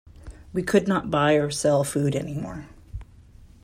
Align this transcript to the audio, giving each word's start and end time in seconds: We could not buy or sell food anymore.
We 0.51 0.63
could 0.63 0.87
not 0.87 1.11
buy 1.11 1.33
or 1.33 1.51
sell 1.51 1.83
food 1.83 2.15
anymore. 2.15 2.65